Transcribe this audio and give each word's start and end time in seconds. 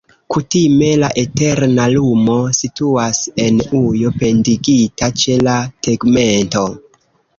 Kutime 0.33 0.87
la 1.01 1.09
eterna 1.23 1.85
lumo 1.95 2.37
situas 2.59 3.19
en 3.45 3.61
ujo 3.83 4.13
pendigita 4.23 5.11
ĉe 5.25 5.37
la 5.49 5.59
tegmento. 5.89 6.65